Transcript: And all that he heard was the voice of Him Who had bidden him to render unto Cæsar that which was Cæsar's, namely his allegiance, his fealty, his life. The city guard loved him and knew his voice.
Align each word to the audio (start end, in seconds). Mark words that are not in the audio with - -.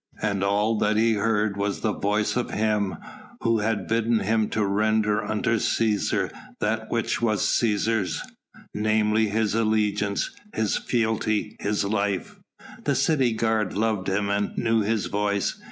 And 0.19 0.43
all 0.43 0.79
that 0.79 0.97
he 0.97 1.13
heard 1.13 1.55
was 1.57 1.81
the 1.81 1.93
voice 1.93 2.35
of 2.35 2.49
Him 2.49 2.95
Who 3.43 3.59
had 3.59 3.85
bidden 3.87 4.17
him 4.21 4.49
to 4.49 4.65
render 4.65 5.23
unto 5.23 5.57
Cæsar 5.59 6.33
that 6.59 6.89
which 6.89 7.21
was 7.21 7.43
Cæsar's, 7.43 8.19
namely 8.73 9.27
his 9.27 9.53
allegiance, 9.53 10.31
his 10.55 10.75
fealty, 10.75 11.55
his 11.59 11.85
life. 11.85 12.39
The 12.83 12.95
city 12.95 13.33
guard 13.33 13.73
loved 13.73 14.09
him 14.09 14.31
and 14.31 14.57
knew 14.57 14.81
his 14.81 15.05
voice. 15.05 15.59